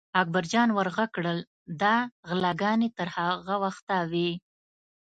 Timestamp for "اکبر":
0.21-0.43